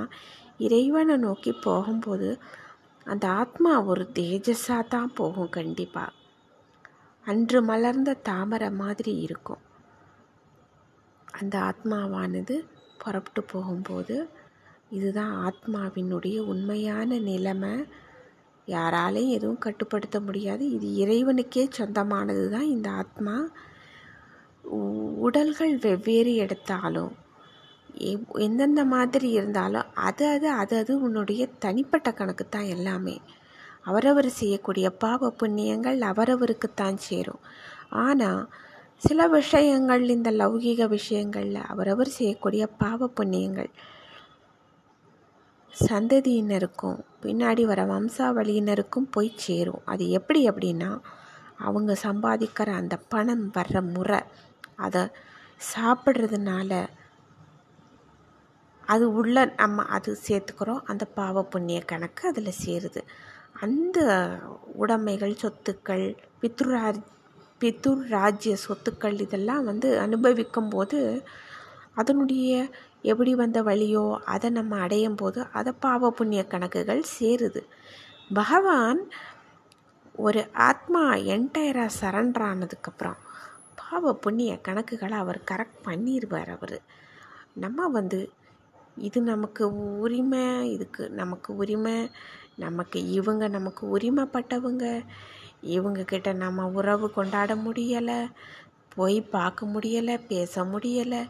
இறைவனை 0.60 1.16
நோக்கி 1.16 1.52
போகும்போது 1.52 2.38
அந்த 3.04 3.28
ஆத்மா 3.28 3.82
ஒரு 3.82 4.04
தேஜஸாக 4.14 4.88
தான் 4.88 5.14
போகும் 5.14 5.48
கண்டிப்பாக 5.48 6.12
அன்று 7.24 7.62
மலர்ந்த 7.62 8.14
தாமரை 8.14 8.70
மாதிரி 8.70 9.16
இருக்கும். 9.16 9.62
அந்த 11.32 11.58
ஆத்மாவானது 11.58 12.54
புறப்பட்டு 12.98 13.42
போகும்போது 13.42 14.28
இதுதான் 14.90 15.34
ஆத்மாவினுடைய 15.36 16.38
உண்மையான 16.40 17.18
நிலைமை. 17.18 17.74
யாராலையும் 18.66 19.28
எதுவும் 19.28 19.58
கட்டுப்படுத்த 19.58 20.20
முடியாது. 20.20 20.64
இது 20.70 20.88
இறைவனுக்கே 21.04 21.70
சொந்தமானது 21.70 22.50
தான் 22.50 22.66
இந்த 22.66 22.90
ஆத்மா. 22.90 23.36
உ- 24.62 25.14
உடல்கள் 25.18 25.76
வெவ்வேறு 25.78 26.34
எடுத்தாலும் 26.34 27.12
எந்தெந்த 28.46 28.84
மாதிரி 28.84 29.30
இருந்தாலும் 29.30 29.88
அது 29.94 30.24
அது 30.28 30.48
அது 30.52 30.74
அது 30.76 30.92
உன்னுடைய 31.00 31.42
தனிப்பட்ட 31.58 32.08
கணக்கு 32.12 32.48
தான் 32.48 32.72
எல்லாமே. 32.76 33.16
அவரவர் 33.82 34.28
செய்யக்கூடிய 34.30 34.86
பாவ 35.04 35.30
புண்ணியங்கள் 35.42 35.98
அவரவருக்குத்தான் 36.10 36.98
சேரும். 37.08 37.42
ஆனால் 38.04 38.42
சில 38.96 39.26
விஷயங்கள் 39.28 40.02
இந்த 40.08 40.30
லௌகீக 40.30 40.88
விஷயங்களில் 40.88 41.62
அவரவர் 41.72 42.08
செய்யக்கூடிய 42.08 42.66
பாவ 42.82 43.10
புண்ணியங்கள் 43.18 43.70
சந்ததியினருக்கும் 45.74 46.98
பின்னாடி 47.22 47.64
வர 47.64 47.80
வம்சாவளியினருக்கும் 47.84 49.10
போய் 49.10 49.30
சேரும். 49.36 49.82
அது 49.84 50.04
எப்படி 50.10 50.40
அப்படின்னா 50.50 50.90
அவங்க 51.58 51.92
சம்பாதிக்கிற 52.02 52.68
அந்த 52.82 52.96
பணம் 53.12 53.46
வர்ற 53.56 53.92
முறை 53.94 54.20
அதை 54.76 55.02
சாப்பிட்றதுனால 55.74 56.72
அது 58.92 59.04
உள்ள 59.12 59.36
நம்ம 59.56 59.84
அது 59.96 60.10
சேர்த்துக்கிறோம். 60.26 60.82
அந்த 60.84 61.04
பாவ 61.18 61.42
புண்ணிய 61.52 61.80
கணக்கு 61.92 62.22
அதில் 62.28 62.58
சேருது. 62.64 63.00
அந்த 63.64 63.98
உடைமைகள் 64.82 65.40
சொத்துக்கள் 65.42 66.06
பித்ருரா 66.42 66.84
பித்துர் 67.62 68.02
ராஜ்ய 68.08 68.52
சொத்துக்கள் 68.66 69.16
இதெல்லாம் 69.24 69.64
வந்து 69.64 69.88
அனுபவிக்கும் 70.00 70.68
போது 70.68 70.98
அதனுடைய 71.94 72.50
எப்படி 73.12 73.32
வந்த 73.34 73.58
வழியோ 73.62 74.04
அதை 74.34 74.48
நம்ம 74.50 74.78
அடையும் 74.84 75.18
போது 75.22 75.40
அதை 75.58 75.70
பாவ 75.84 76.10
புண்ணிய 76.10 76.42
கணக்குகள் 76.52 77.02
சேருது. 77.18 77.62
பகவான் 78.32 79.00
ஒரு 80.26 80.42
ஆத்மா 80.68 81.02
என்டையராக 81.34 81.96
சரண்டர் 82.00 82.46
ஆனதுக்கப்புறம் 82.50 83.18
பாவ 83.80 84.12
புண்ணிய 84.24 84.52
கணக்குகளை 84.68 85.16
அவர் 85.22 85.40
கரெக்ட் 85.50 85.80
பண்ணிடுவார் 85.86 86.50
அவர். 86.56 86.76
நம்ம 87.54 87.88
வந்து 87.98 88.20
இது 89.08 89.18
நமக்கு 89.32 89.64
உரிமை 90.04 90.44
இதுக்கு 90.72 91.04
நமக்கு 91.20 91.50
உரிமை. 91.62 91.96
நமக்கு 92.64 92.98
இவங்க 93.18 93.44
நமக்கு 93.48 93.84
உரிமைப்பட்டவங்க. 93.96 94.84
இவங்க 95.76 96.00
கிட்ட 96.02 96.30
நம்ம 96.42 96.66
உறவு 96.78 97.06
கொண்டாட 97.12 97.54
முடியலை 97.66 98.18
போய் 98.94 99.18
பார்க்க 99.36 99.66
முடியலை 99.66 100.16
பேச 100.28 100.64
முடியலை. 100.64 101.22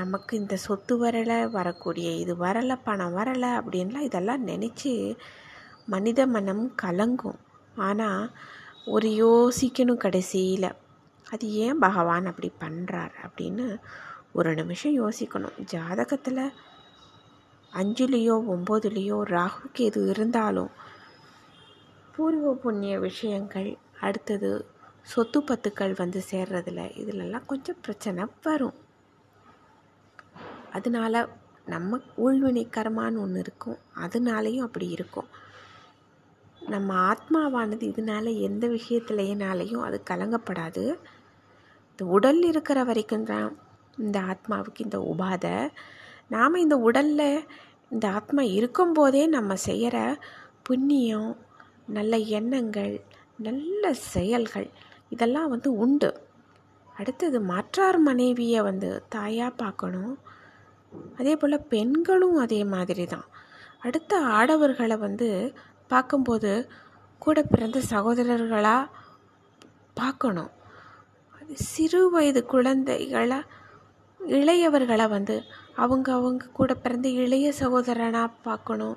நமக்கு 0.00 0.32
இந்த 0.36 0.54
சொத்து 0.56 0.94
வரலை 1.04 1.38
வரக்கூடிய 1.50 2.08
இது 2.22 2.34
வரலை 2.36 2.76
பணம் 2.84 3.16
வரலை 3.16 3.50
அப்படின்லாம் 3.60 4.08
இதெல்லாம் 4.08 4.46
நினச்சி 4.46 4.92
மனித 5.86 6.20
மனம் 6.26 6.64
கலங்கும். 6.82 7.40
ஆனால் 7.88 8.24
ஒரு 8.94 9.08
யோசிக்கணும் 9.24 10.02
கடைசியில். 10.04 10.70
அது 11.26 11.46
ஏன் 11.64 11.78
பகவான் 11.78 12.26
அப்படி 12.26 12.50
பண்ணுறார் 12.60 13.14
அப்படின்னு 13.26 13.66
ஒரு 14.36 14.50
நிமிஷம் 14.54 14.96
யோசிக்கணும். 15.00 15.58
ஜாதகத்தில் 15.72 16.44
அஞ்சுலேயோ 17.72 18.34
ஒம்போதுலேயோ 18.52 19.18
ராகு 19.34 19.64
கேது 19.78 20.08
இருந்தாலும் 20.08 20.70
பூர்வ 22.14 22.52
புண்ணிய 22.54 22.94
விஷயங்கள் 23.00 23.68
அடுத்தது 24.00 24.50
சொத்து 25.02 25.40
பத்துக்கள் 25.40 25.94
வந்து 25.96 26.20
சேர்றதில் 26.30 26.84
இதிலெல்லாம் 27.00 27.46
கொஞ்சம் 27.46 27.80
பிரச்சனை 27.80 28.24
வரும். 28.42 28.76
அதனால 30.72 31.14
நம்ம 31.66 31.98
உள்வினை 32.16 32.64
கர்மான்னு 32.76 33.20
ஒன்று 33.20 33.38
இருக்கும். 33.38 33.78
அதனாலேயும் 34.02 34.66
அப்படி 34.66 34.88
இருக்கும். 34.88 35.28
நம்ம 36.68 36.94
ஆத்மாவானது 37.12 37.84
இதனால 37.92 38.32
எந்த 38.40 38.64
விஷயத்துலையினாலையும் 38.68 39.84
அது 39.88 39.98
கலங்கப்படாது. 40.10 40.84
இந்த 41.90 42.04
உடல் 42.16 42.42
இருக்கிற 42.42 42.78
வரைக்கும் 42.84 43.24
தான் 43.24 43.50
இந்த 44.04 44.18
ஆத்மாவுக்கு 44.32 44.80
இந்த 44.86 44.98
உபாதை. 45.12 45.56
நாம் 46.28 46.62
இந்த 46.64 46.76
உடலில் 46.76 47.44
இந்த 47.90 48.06
ஆத்மா 48.10 48.42
இருக்கும்போதே 48.58 49.22
நம்ம 49.26 49.54
செய்கிற 49.68 49.96
புண்ணியம் 50.62 51.32
நல்ல 51.86 52.16
எண்ணங்கள் 52.38 52.94
நல்ல 53.36 53.92
செயல்கள் 54.12 54.68
இதெல்லாம் 55.08 55.48
வந்து 55.48 55.70
உண்டு. 55.76 56.10
அடுத்தது 56.94 57.38
மற்றார் 57.40 57.98
மனைவியை 57.98 58.60
வந்து 58.62 58.90
தாயாக 59.08 59.58
பார்க்கணும். 59.62 60.14
அதே 61.16 61.36
போல் 61.36 61.66
பெண்களும் 61.68 62.36
அதே 62.36 62.60
மாதிரி 62.64 63.04
தான் 63.06 63.26
அடுத்த 63.78 64.20
ஆடவர்களை 64.38 64.96
வந்து 64.98 65.28
பார்க்கும்போது 65.86 66.52
கூட 67.22 67.42
பிறந்த 67.42 67.78
சகோதரர்களாக 67.90 68.92
பார்க்கணும். 69.94 70.52
அது 71.38 71.54
சிறு 71.72 72.00
வயது 72.10 72.40
குழந்தைகளை 72.44 73.38
இளையவர்களை 74.20 75.08
வந்து 75.08 75.44
அவங்க 75.74 76.12
அவங்க 76.12 76.46
கூட 76.46 76.74
பிறந்த 76.74 77.08
இளைய 77.08 77.52
சகோதரனாக 77.60 78.30
பார்க்கணும். 78.42 78.96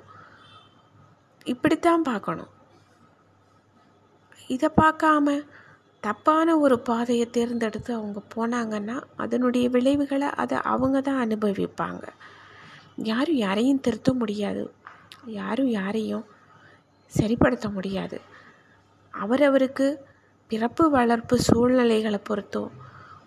இப்படித்தான் 1.44 2.02
பார்க்கணும். 2.02 2.50
இதை 4.46 4.68
பார்க்காம 4.76 5.46
தப்பான 6.00 6.58
ஒரு 6.58 6.80
பாதையை 6.80 7.30
தேர்ந்தெடுத்து 7.30 7.94
அவங்க 7.94 8.20
போனாங்கன்னா 8.34 9.02
அதனுடைய 9.16 9.68
விளைவுகளை 9.68 10.28
அதை 10.28 10.58
அவங்க 10.62 11.00
தான் 11.00 11.28
அனுபவிப்பாங்க. 11.28 12.04
யாரும் 12.96 13.34
யாரையும் 13.34 13.80
திருத்த 13.80 14.12
முடியாது. 14.12 14.74
யாரும் 15.24 15.68
யாரையும் 15.68 16.24
சரிப்படுத்த 17.18 17.72
முடியாது. 17.72 18.20
அவரவருக்கு 19.14 19.96
பிறப்பு 20.48 20.90
வளர்ப்பு 20.90 21.38
சூழ்நிலைகளை 21.40 22.20
பொறுத்தும் 22.24 22.70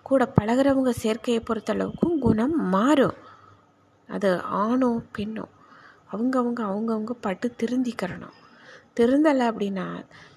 கூட 0.03 0.31
பழகிறவங்க 0.37 0.91
சேர்க்கையை 1.03 1.41
பொறுத்தளவுக்கும் 1.43 2.17
குணம் 2.19 2.55
மாறும். 2.69 3.17
அது 4.09 4.29
ஆணோ 4.41 4.89
பெண்ணோ 5.17 5.45
அவங்கவுங்க 6.11 6.61
அவங்கவுங்க 6.69 7.13
பட்டு 7.21 7.47
திருந்திக்கிறணும். 7.63 8.35
திருந்தலை 8.93 9.45
அப்படின்னா 9.47 9.87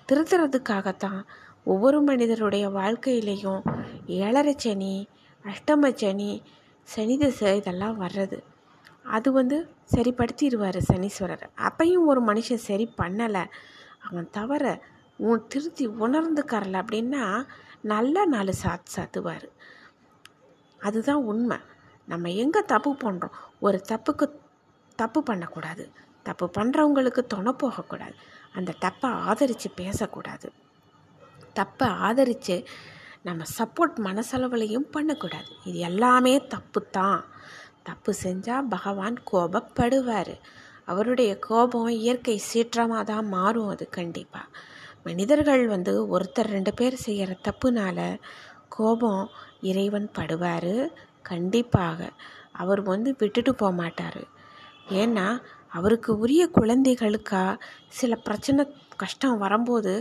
திருத்துறதுக்காகத்தான் 0.09 1.21
ஒவ்வொரு 1.65 1.99
மனிதருடைய 2.03 2.69
வாழ்க்கையிலையும் 2.69 3.63
ஏழரை 4.07 4.55
சனி 4.57 5.09
அஷ்டம 5.45 5.93
சனி 5.95 6.31
சனி 6.83 7.15
திசை 7.19 7.57
இதெல்லாம் 7.57 8.01
வர்றது. 8.01 8.39
அது 9.03 9.29
வந்து 9.33 9.57
சரிப்படுத்திடுவார் 9.95 10.79
சனீஸ்வரர். 10.93 11.45
அப்பையும் 11.57 12.07
ஒரு 12.07 12.21
மனுஷன் 12.25 12.65
சரி 12.69 12.87
பண்ணலை. 12.99 13.45
அவன் 14.09 14.29
தவற 14.31 14.65
உன் 15.19 15.45
திருத்தி 15.49 15.85
உணர்ந்துக்கறல 15.89 16.81
அப்படின்னா 16.83 17.23
நல்ல 17.93 18.25
நாலு 18.35 18.53
சாத்து 18.63 18.91
சாத்துவார். 18.97 19.47
அதுதான் 20.81 21.23
உண்மை. 21.33 21.59
நம்ம 22.09 22.31
எங்கே 22.43 22.61
தப்பு 22.73 22.91
பண்ணுறோம் 23.05 23.37
ஒரு 23.67 23.79
தப்புக்கு 23.89 24.27
தப்பு 24.99 25.21
பண்ணக்கூடாது. 25.23 25.85
தப்பு 26.27 26.47
பண்ணுறவங்களுக்கு 26.57 27.23
துணை 27.35 27.53
போகக்கூடாது. 27.63 28.17
அந்த 28.53 28.77
தப்பை 28.85 29.09
ஆதரித்து 29.29 29.69
பேசக்கூடாது. 29.83 30.49
தப்பை 31.57 31.89
ஆதரித்து 32.07 32.57
நம்ம 33.23 33.45
சப்போர்ட் 33.59 33.97
மனசளவுலையும் 34.09 34.89
பண்ணக்கூடாது. 34.97 35.51
இது 35.65 35.79
எல்லாமே 35.91 36.35
தப்பு 36.55 36.81
தான் 36.99 37.21
தப்பு 37.83 38.13
செஞ்சால் 38.23 38.69
பகவான் 38.69 39.17
கோபப்படுவார். 39.33 40.35
அவருடைய 40.85 41.33
கோபம் 41.49 41.93
இயற்கை 42.01 42.37
சீற்றமாக 42.51 43.05
தான் 43.05 43.27
மாறும் 43.29 43.71
அது 43.75 43.85
கண்டிப்பாக 43.99 44.53
மனிதர்கள் 45.07 45.65
வந்து 45.75 45.93
ஒருத்தர் 46.15 46.55
ரெண்டு 46.57 46.73
பேர் 46.79 46.97
செய்கிற 47.07 47.37
தப்புனால 47.49 47.99
கோபம் 48.77 49.25
இறைவன் 49.71 50.09
படுவார். 50.19 50.75
கண்டிப்பாக 51.31 52.09
அவர் 52.63 52.83
வந்து 52.93 53.11
விட்டுட்டு 53.21 53.53
போக 53.61 53.73
மாட்டார். 53.83 54.23
ஏன்னா 55.03 55.27
அவருக்கு 55.73 56.11
உரிய 56.25 56.43
குழந்தைகளுக்கா 56.59 57.45
சில 57.99 58.15
பிரச்சனை 58.27 58.63
கஷ்டம் 59.03 59.41
வரும்போது 59.45 59.95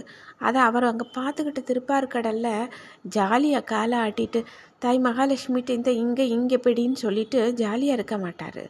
அதை 0.48 0.60
அவர் 0.68 0.86
அங்கே 0.90 1.06
பார்த்துக்கிட்டு 1.18 1.62
திருப்பார் 1.70 2.14
கடலில் 2.16 2.70
ஜாலியாக 3.16 3.68
காலை 3.72 3.98
ஆட்டிட்டு 4.06 4.40
தாய் 4.84 5.00
மகாலட்சுமிட்டு 5.08 5.72
இந்த 5.80 5.92
இங்கே 6.04 6.26
இங்கே 6.38 6.58
பிடின்னு 6.66 7.04
சொல்லிட்டு 7.06 7.40
ஜாலியாக 7.62 7.98
இருக்க 7.98 8.18
மாட்டார். 8.26 8.64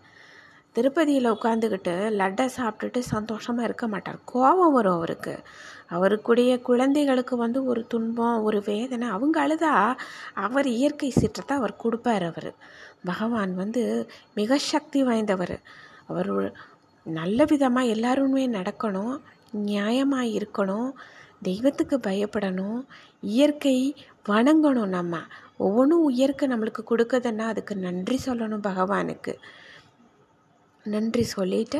திருப்பதியில் 0.75 1.33
உட்காந்துக்கிட்டு 1.35 1.95
லட்டை 2.21 2.45
சாப்பிட்டுட்டு 2.57 3.01
சந்தோஷமாக 3.13 3.67
இருக்க 3.67 3.85
மாட்டார். 3.93 4.19
கோபம் 4.33 4.75
வரும் 4.77 4.97
அவருக்கு. 4.97 5.35
அவருக்குடைய 5.89 6.51
குழந்தைகளுக்கு 6.61 7.35
வந்து 7.37 7.59
ஒரு 7.65 7.87
துன்பம் 7.87 8.43
ஒரு 8.43 8.59
வேதனை 8.65 9.07
அவங்க 9.09 9.47
அழுதா 9.47 9.73
அவர் 10.33 10.67
இயற்கை 10.67 11.09
சீற்றத்தை 11.09 11.57
அவர் 11.57 11.81
கொடுப்பார் 11.83 12.23
அவர். 12.23 12.51
பகவான் 13.05 13.53
வந்து 13.55 13.83
மிக 14.33 14.57
சக்தி 14.57 15.03
வாய்ந்தவர். 15.03 15.55
அவர் 16.07 16.31
நல்ல 17.05 17.45
விதமாக 17.45 17.85
எல்லாருமே 17.85 18.47
நடக்கணும் 18.47 19.15
நியாயமாக 19.65 20.33
இருக்கணும் 20.37 20.89
தெய்வத்துக்கு 21.41 21.97
பயப்படணும் 21.99 22.79
இயற்கை 23.21 23.77
வணங்கணும் 24.29 24.93
நம்ம. 24.97 25.15
ஒவ்வொன்றும் 25.57 26.07
இயற்கை 26.09 26.45
நம்மளுக்கு 26.49 26.83
கொடுக்குதுன்னா 26.89 27.45
அதுக்கு 27.47 27.75
நன்றி 27.75 28.19
சொல்லணும் 28.25 28.65
பகவானுக்கு. 28.69 29.33
நன்றி 30.85 31.23
சொல்லிட்டு 31.23 31.79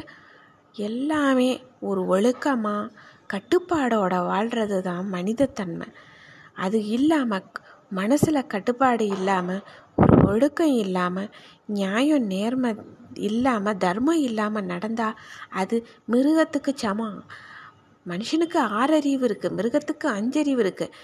எல்லாமே 0.74 1.50
ஒரு 1.80 2.02
ஒழுக்கமாக 2.08 2.92
கட்டுப்பாடோட 3.36 4.16
வாழ்கிறது 4.32 4.80
தான் 4.90 5.06
மனிதத்தன்மை. 5.16 5.88
அது 6.66 6.78
இல்லாமல் 6.98 7.48
மனசில் 8.00 8.50
கட்டுப்பாடு 8.54 9.06
இல்லாமல் 9.16 9.66
ஒரு 9.98 10.14
ஒழுக்கம் 10.30 10.78
இல்லாமல் 10.84 11.34
நியாயம் 11.80 12.26
நேர்மை 12.34 12.72
இல்லாமல் 13.28 13.82
தர்மம் 13.84 14.24
இல்லாமல் 14.30 14.70
நடந்தால் 14.72 15.20
அது 15.62 15.76
மிருகத்துக்கு 16.14 16.72
சமம். 16.84 17.20
மனுஷனுக்கு 18.06 18.60
ஆறறிவு 18.80 19.24
இருக்குது 19.28 19.56
மிருகத்துக்கு 19.58 20.08
அஞ்சறிவு 20.18 20.62
இருக்குது 20.64 20.96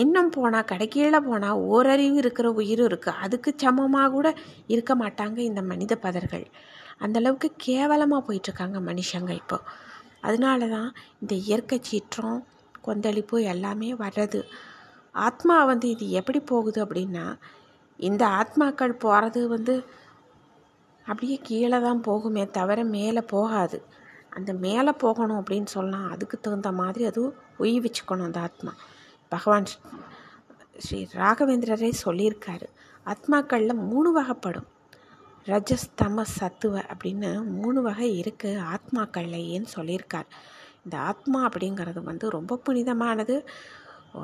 இன்னும் 0.00 0.32
போனால் 0.36 0.68
கடைக்கீழே 0.72 1.20
போனால் 1.28 1.60
ஓரறிவு 1.74 2.18
இருக்கிற 2.22 2.48
உயிரும் 2.60 2.88
இருக்குது 2.90 3.20
அதுக்கு 3.24 3.52
சமமாக 3.64 4.10
கூட 4.16 4.28
இருக்க 4.74 4.94
மாட்டாங்க 5.02 5.38
இந்த 5.50 5.62
மனித 5.70 5.94
பதர்கள். 6.06 6.46
அந்தளவுக்கு 7.04 7.50
கேவலமாக 7.66 8.22
போயிட்டுருக்காங்க 8.26 8.80
மனுஷங்க 8.90 9.32
இப்போது 9.42 9.66
அதனால 10.20 10.68
தான் 10.68 10.90
இந்த 11.20 11.34
இயற்கை 11.34 11.78
சீற்றம் 11.82 12.38
கொந்தளிப்பு 12.80 13.42
எல்லாமே 13.42 13.90
வர்றது. 13.94 14.40
ஆத்மா 15.14 15.56
வந்து 15.64 15.86
இது 15.90 16.10
எப்படி 16.10 16.40
போகுது 16.40 16.78
அப்படின்னா 16.84 17.24
இந்த 17.98 18.22
ஆத்மாக்கள் 18.40 19.00
போகிறது 19.04 19.40
வந்து 19.48 19.74
அப்படியே 21.06 21.36
கீழே 21.42 21.78
தான் 21.80 22.02
போகுமே 22.06 22.50
தவிர 22.50 22.84
மேலே 22.96 23.22
போகாது. 23.34 23.78
அந்த 24.30 24.50
மேலே 24.64 24.92
போகணும் 25.04 25.40
அப்படின்னு 25.40 25.70
சொல்லலாம் 25.76 26.10
அதுக்கு 26.10 26.36
தகுந்த 26.40 26.70
மாதிரி 26.72 27.04
அது 27.04 27.22
உயிவிச்சுக்கணும் 27.58 28.28
அந்த 28.28 28.40
ஆத்மா. 28.40 28.72
பகவான் 29.32 29.66
ஸ்ரீ 30.84 30.98
ராகவேந்திரரே 31.22 31.90
சொல்லியிருக்காரு 32.04 32.68
ஆத்மாக்களில் 33.06 33.82
மூணு 33.90 34.10
வகைப்படும். 34.18 34.68
ரஜஸ் 35.52 35.86
தமஸ் 36.00 36.36
சத்துவ 36.40 36.74
அப்படின்னு 36.92 37.30
மூணு 37.58 37.80
வகை 37.82 38.08
இருக்குது 38.20 38.64
ஆத்மாக்கள்லையேன்னு 38.72 39.70
சொல்லியிருக்கார். 39.76 40.28
இந்த 40.84 40.96
ஆத்மா 41.10 41.40
அப்படிங்கிறது 41.48 42.00
வந்து 42.10 42.26
ரொம்ப 42.36 42.58
புனிதமானது. 42.66 43.36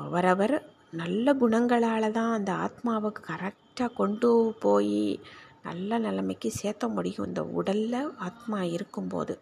அவரவர் 0.05 0.55
நல்ல 1.01 1.33
குணங்களால் 1.33 2.15
தான் 2.17 2.31
அந்த 2.37 2.51
ஆத்மாவுக்கு 2.65 3.21
கரெக்டாக 3.31 3.95
கொண்டு 4.01 4.29
போய் 4.59 5.01
நல்ல 5.67 5.97
நிலைமைக்கு 6.05 6.49
சேர்த்த 6.59 6.87
முடியும். 6.87 7.27
இந்த 7.29 7.41
உடலில் 7.59 7.99
ஆத்மா 8.27 8.59
இருக்கும்போது 8.75 9.33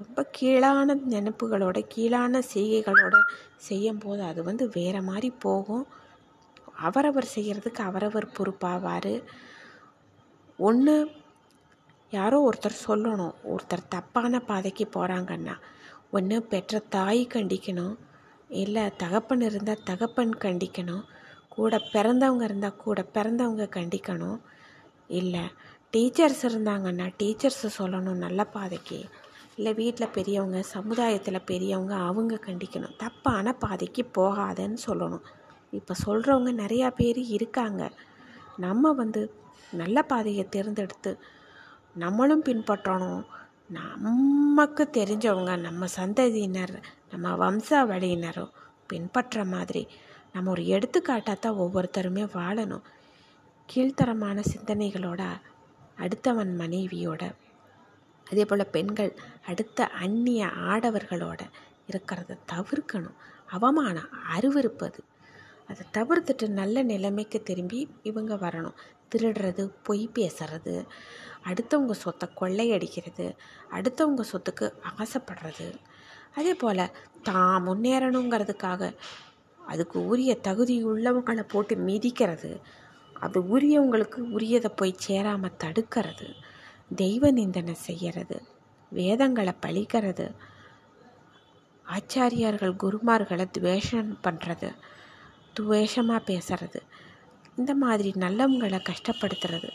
ரொம்ப 0.00 0.20
கீழான 0.36 0.94
நினப்புகளோட 1.12 1.78
கீழான 1.94 2.40
செய்கைகளோட 2.54 3.16
செய்யும்போது 3.68 4.22
அது 4.30 4.40
வந்து 4.48 4.64
வேறு 4.76 5.02
மாதிரி 5.10 5.28
போகும். 5.46 5.84
அவரவர் 6.86 7.32
செய்கிறதுக்கு 7.34 7.82
அவரவர் 7.88 8.34
பொறுப்பாவார். 8.36 9.14
ஒன்று 10.58 11.10
யாரோ 12.10 12.50
ஒருத்தர் 12.50 12.84
சொல்லணும் 12.88 13.34
ஒருத்தர் 13.44 13.88
தப்பான 13.88 14.40
பாதைக்கு 14.40 14.88
போகிறாங்கன்னா 14.96 15.54
ஒன்று 16.10 16.42
பெற்ற 16.42 16.78
தாய் 16.88 17.26
கண்டிக்கணும் 17.26 17.96
இல்லை 18.48 18.90
தகப்பன் 18.96 19.40
இருந்தால் 19.40 19.84
தகப்பன் 19.84 20.34
கண்டிக்கணும் 20.38 21.04
கூட 21.48 21.78
பிறந்தவங்க 21.92 22.42
இருந்தால் 22.42 22.76
கூட 22.76 23.06
பிறந்தவங்க 23.14 23.66
கண்டிக்கணும் 23.76 24.38
இல்லை 25.08 25.44
டீச்சர்ஸ் 25.92 26.42
இருந்தாங்கன்னா 26.42 27.12
டீச்சர்ஸை 27.18 27.70
சொல்லணும் 27.78 28.22
நல்ல 28.26 28.44
பாதைக்கு 28.44 29.04
இல்லை 29.56 29.72
வீட்டில் 29.74 30.08
பெரியவங்க 30.08 30.62
சமுதாயத்தில் 30.62 31.46
பெரியவங்க 31.46 31.94
அவங்க 31.94 32.38
கண்டிக்கணும் 32.46 32.96
தப்பான 32.96 33.52
பாதைக்கு 33.52 34.10
போகாதன்னு 34.18 34.78
சொல்லணும். 34.86 35.24
இப்போ 35.70 35.94
சொல்கிறவங்க 36.06 36.52
நிறையா 36.62 36.90
பேர் 36.90 37.16
இருக்காங்க. 37.16 37.92
நம்ம 38.56 38.92
வந்து 38.92 39.34
நல்ல 39.72 40.02
பாதையை 40.02 40.44
தேர்ந்தெடுத்து 40.48 41.18
நம்மளும் 41.94 42.44
பின்பற்றணும். 42.44 43.24
நமக்கு 43.70 44.90
தெரிஞ்சவங்க 44.92 45.52
நம்ம 45.58 45.86
சந்ததியினர் 45.96 46.74
நம்ம 47.10 47.34
வம்சாவளியினரும் 47.42 48.54
பின்பற்ற 48.86 49.44
மாதிரி 49.44 49.82
நம்ம 50.32 50.50
ஒரு 50.50 50.66
எடுத்துக்காட்டாக 50.66 51.38
தான் 51.38 51.60
ஒவ்வொருத்தருமே 51.64 52.24
வாழணும். 52.38 52.84
கீழ்த்தரமான 53.68 54.38
சிந்தனைகளோட 54.52 55.22
அடுத்தவன் 55.98 56.52
மனைவியோட 56.60 57.22
அதே 58.26 58.44
போல் 58.44 58.72
பெண்கள் 58.72 59.12
அடுத்த 59.46 59.86
அந்நிய 59.86 60.46
ஆடவர்களோட 60.46 61.40
இருக்கிறத 61.90 62.38
தவிர்க்கணும். 62.52 63.18
அவமானம் 63.46 64.12
அருவருப்பது 64.36 65.00
அதை 65.66 65.82
தவிர்த்துட்டு 65.92 66.48
நல்ல 66.48 66.82
நிலைமைக்கு 66.82 67.42
திரும்பி 67.42 67.88
இவங்க 68.02 68.34
வரணும். 68.34 68.76
திருடுறது 69.14 69.64
பொய் 69.88 70.06
பேசுறது 70.18 70.74
அடுத்தவங்க 71.48 71.94
சொத்தை 72.04 72.26
கொள்ளையடிக்கிறது 72.40 73.26
அடுத்தவங்க 73.76 74.22
சொத்துக்கு 74.32 74.66
ஆசைப்படுறது. 75.02 75.68
அதே 76.38 76.52
போல் 76.54 76.92
தான் 77.28 77.64
முன்னேறணுங்கிறதுக்காக 77.66 78.82
அதுக்கு 79.60 79.98
உரிய 80.12 80.32
தகுதி 80.48 80.74
உள்ளவங்களை 80.92 81.44
போட்டு 81.52 81.74
மிதிக்கிறது. 81.88 82.50
அது 83.16 83.38
உரியவங்களுக்கு 83.54 84.20
உரியதை 84.36 84.70
போய் 84.80 85.02
சேராமல் 85.06 85.58
தடுக்கிறது. 85.62 86.26
தெய்வ 87.02 87.30
நிந்தனை 87.30 87.74
செய்கிறது 87.86 88.38
வேதங்களை 88.92 89.54
பழிக்கிறது 89.64 90.26
ஆச்சாரியார்கள் 91.86 92.74
குருமார்களை 92.82 93.46
துவேஷம் 93.56 94.10
பண்ணுறது 94.26 94.68
துவேஷமாக 95.58 96.20
பேசுறது. 96.30 96.80
இந்த 97.58 97.72
மாதிரி 97.82 98.10
நல்லவங்களை 98.24 98.78
கஷ்டப்படுத்துறது 98.90 99.70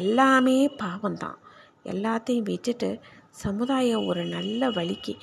எல்லாமே 0.00 0.58
பாவம்தான். 0.82 1.38
எல்லாத்தையும் 1.92 2.48
விட்டுட்டு 2.50 2.90
சமுதாயம் 3.44 4.06
ஒரு 4.10 4.22
நல்ல 4.36 4.70
வழிக்கு 4.78 5.14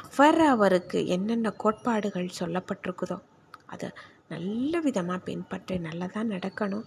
அவர் 0.00 0.40
அவருக்கு 0.52 0.98
என்னென்ன 1.14 1.48
கோட்பாடுகள் 1.62 2.36
சொல்லப்பட்டிருக்குதோ 2.40 3.18
அதை 3.72 3.88
நல்ல 4.32 4.80
விதமாக 4.86 5.20
பின்பற்றி 5.28 5.74
நல்லதாக 5.86 6.30
நடக்கணும். 6.34 6.86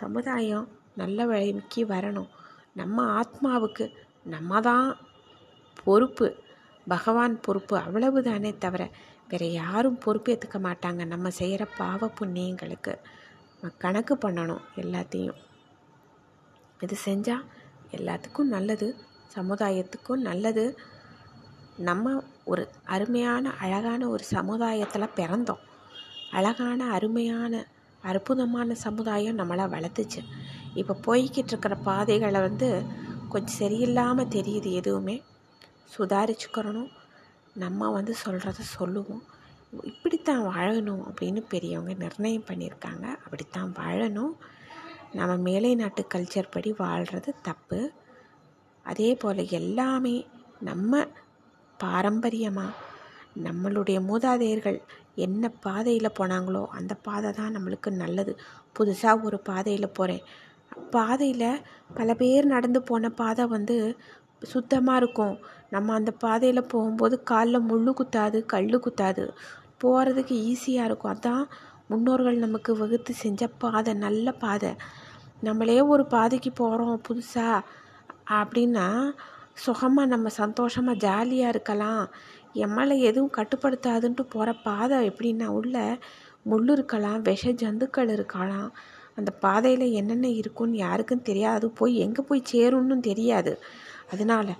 சமுதாயம் 0.00 0.66
நல்ல 1.00 1.26
வழிக்கு 1.32 1.82
வரணும். 1.94 2.30
நம்ம 2.80 3.04
ஆத்மாவுக்கு 3.20 3.84
நம்ம 4.34 4.60
தான் 4.68 4.88
பொறுப்பு. 5.84 6.28
பகவான் 6.86 7.34
பொறுப்பு 7.46 7.74
அவ்வளவு 7.84 8.18
தானே 8.28 8.50
தவிர 8.64 8.82
வேறு 9.30 9.48
யாரும் 9.52 9.98
பொறுப்பேற்றுக்க 10.04 10.58
மாட்டாங்க 10.68 11.02
நம்ம 11.12 11.30
செய்கிற 11.40 11.62
பாவ 11.80 12.10
புண்ணியங்களுக்கு. 12.18 12.94
நம்ம 13.62 13.76
கணக்கு 13.78 14.14
பண்ணணும் 14.14 14.62
எல்லாத்தையும். 14.76 15.36
இது 16.80 16.96
செஞ்சால் 17.04 17.44
எல்லாத்துக்கும் 17.90 18.48
நல்லது 18.48 18.96
சமுதாயத்துக்கும் 19.34 20.16
நல்லது. 20.16 20.78
நம்ம 21.76 22.24
ஒரு 22.44 22.68
அருமையான 22.84 23.50
அழகான 23.50 24.08
ஒரு 24.08 24.24
சமுதாயத்தில் 24.24 25.14
பிறந்தோம். 25.16 25.62
அழகான 26.30 26.84
அருமையான 26.84 27.66
அற்புதமான 28.02 28.74
சமுதாயம் 28.74 29.38
நம்மளை 29.38 29.66
வளர்த்துச்சு. 29.68 30.24
இப்போ 30.74 30.96
போய்கிட்டு 31.06 31.52
இருக்கிற 31.52 31.74
பாதைகளை 31.74 32.40
வந்து 32.40 32.82
கொஞ்சம் 33.28 33.58
சரியில்லாமல் 33.58 34.32
தெரியுது 34.38 34.72
எதுவுமே. 34.72 35.22
சுதாரிச்சுக்கிறணும். 35.98 36.90
நம்ம 37.54 37.90
வந்து 37.90 38.14
சொல்கிறத 38.24 38.58
சொல்லுவோம். 38.58 39.22
இப்படித்தான் 39.72 40.46
வாழணும் 40.46 41.02
அப்படின்னு 41.08 41.42
பெரியவங்க 41.48 41.92
நிர்ணயம் 41.92 42.48
பண்ணியிருக்காங்க. 42.48 43.06
அப்படித்தான் 43.24 43.74
வாழணும். 43.78 44.34
நம்ம 45.12 45.36
மேலை 45.36 45.74
நாட்டு 45.74 46.06
கல்ச்சர் 46.14 46.50
படி 46.50 46.72
வாழ்கிறது 46.72 47.34
தப்பு. 47.42 47.92
அதே 48.82 49.14
போல் 49.14 49.50
எல்லாமே 49.50 50.26
நம்ம 50.60 51.06
பாரம்பரியமாக 51.78 52.70
நம்மளுடைய 53.44 53.98
மூதாதையர்கள் 54.00 54.80
என்ன 55.14 55.48
பாதையில் 55.48 56.16
போனாங்களோ 56.20 56.66
அந்த 56.66 56.94
பாதை 56.94 57.32
தான் 57.32 57.54
நம்மளுக்கு 57.56 57.90
நல்லது. 57.90 58.38
புதுசாக 58.78 59.22
ஒரு 59.22 59.38
பாதையில் 59.40 59.94
போகிறேன் 59.94 60.20
பாதையில் 60.90 61.62
பல 61.94 62.14
பேர் 62.14 62.44
நடந்து 62.44 62.82
போன 62.82 63.10
பாதை 63.10 63.46
வந்து 63.46 63.96
சுத்தமாக 64.42 64.96
இருக்கும். 64.96 65.38
நம்ம 65.70 65.94
அந்த 65.94 66.10
பாதையில் 66.10 66.68
போகும்போது 66.68 67.22
காலில் 67.22 67.60
முள் 67.60 67.98
குத்தாது 68.00 68.46
கல் 68.46 68.84
குத்தாது. 68.86 69.30
போகிறதுக்கு 69.84 70.34
ஈஸியாக 70.50 70.88
இருக்கும். 70.88 71.14
அதான் 71.14 71.44
முன்னோர்கள் 71.90 72.44
நமக்கு 72.44 72.72
வகுத்து 72.76 73.12
செஞ்ச 73.14 73.42
பாதை 73.62 73.92
நல்ல 74.04 74.32
பாதை. 74.44 74.72
நம்மளே 75.48 75.78
ஒரு 75.92 76.04
பாதைக்கு 76.14 76.50
போகிறோம் 76.60 76.98
புதுசாக 77.08 77.66
அப்படின்னா 78.40 78.86
சுகமாக 79.64 80.12
நம்ம 80.14 80.28
சந்தோஷமாக 80.42 81.02
ஜாலியாக 81.06 81.52
இருக்கலாம். 81.54 82.04
என் 82.62 82.74
மேலே 82.76 82.94
எதுவும் 83.08 83.36
கட்டுப்படுத்தாதுன்ட்டு 83.38 84.24
போகிற 84.34 84.50
பாதை 84.68 84.96
எப்படின்னா 85.10 85.46
உள்ள 85.58 85.76
முள் 86.50 86.70
இருக்கலாம் 86.74 87.20
விஷ 87.28 87.52
ஜந்துக்கள் 87.62 88.10
இருக்கலாம். 88.16 88.68
அந்த 89.18 89.30
பாதையில் 89.44 89.86
என்னென்ன 90.00 90.26
இருக்குன்னு 90.40 90.76
யாருக்கும் 90.86 91.26
தெரியாது. 91.30 91.66
போய் 91.78 91.94
எங்கே 92.04 92.22
போய் 92.28 92.50
சேரும்னு 92.52 92.98
தெரியாது. 93.10 93.52
அதனால் 94.12 94.52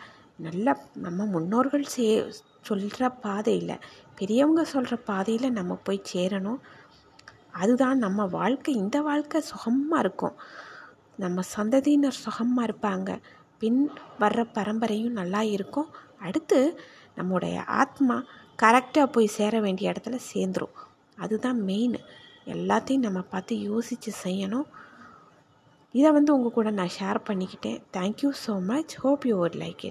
நல்ல 0.46 0.66
நம்ம 1.04 1.24
முன்னோர்கள் 1.34 1.84
சே 1.94 2.06
சொல்கிற 2.68 3.08
பாதையில் 3.24 3.74
பெரியவங்க 4.16 4.64
சொல்கிற 4.64 4.96
பாதையில் 4.96 5.52
நம்ம 5.52 5.74
போய் 5.74 6.02
சேரணும். 6.14 6.58
அதுதான் 7.50 7.98
நம்ம 7.98 8.26
வாழ்க்கை. 8.26 8.74
இந்த 8.74 9.00
வாழ்க்கை 9.00 9.40
சுகமாக 9.40 10.00
இருக்கும். 10.00 10.36
நம்ம 11.16 11.40
சந்ததியினர் 11.56 12.22
சுகமாக 12.26 12.68
இருப்பாங்க. 12.68 13.20
பின் 13.58 13.90
வர்ற 14.20 14.46
பரம்பரையும் 14.52 15.10
நல்லா 15.10 15.42
இருக்கும். 15.42 15.88
அடுத்து 16.18 16.80
நம்முடைய 17.14 17.64
ஆத்மா 17.64 18.24
கரெக்டாக 18.62 19.06
போய் 19.06 19.26
சேர 19.26 19.60
வேண்டிய 19.60 19.92
இடத்துல 19.92 20.18
சேர்ந்துரும். 20.34 20.76
அதுதான் 21.16 21.60
மெயின் 21.62 21.96
எல்லாத்தையும் 22.46 23.06
நம்ம 23.06 23.20
பார்த்து 23.20 23.60
யோசித்து 23.60 24.12
செய்யணும். 24.24 24.68
இதை 25.92 26.10
வந்து 26.10 26.34
உங்கள் 26.34 26.52
கூட 26.52 26.70
நான் 26.70 26.94
ஷேர் 27.00 27.18
பண்ணிக்கிட்டேன். 27.28 27.82
Thank you 27.92 28.30
so 28.46 28.64
much 28.64 28.96
hope 28.96 29.26
you 29.26 29.44
would 29.44 29.56
like 29.56 29.84
it 29.84 29.90